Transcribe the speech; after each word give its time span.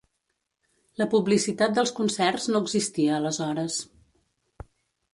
La 1.01 1.07
publicitat 1.11 1.77
dels 1.79 1.93
concerts 2.01 2.49
no 2.57 2.65
existia 2.67 3.15
aleshores. 3.21 3.81